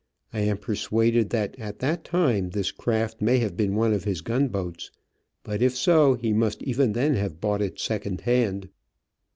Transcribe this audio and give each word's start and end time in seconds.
I 0.33 0.39
am 0.39 0.57
persuaded 0.57 1.29
that 1.29 1.53
at 1.59 1.77
that 1.77 2.03
time 2.03 2.49
this 2.49 2.71
craft 2.71 3.21
may 3.21 3.37
have 3.37 3.55
been 3.55 3.75
one 3.75 3.93
of 3.93 4.03
his 4.03 4.21
gunboats, 4.21 4.89
but, 5.43 5.61
if 5.61 5.75
so, 5.77 6.15
he 6.15 6.33
must 6.33 6.63
even 6.63 6.93
then 6.93 7.13
have 7.13 7.39
bought 7.39 7.61
it 7.61 7.77
secondhand. 7.79 8.69